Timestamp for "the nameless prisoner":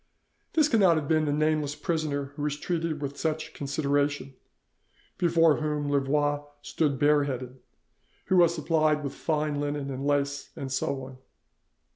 1.25-2.33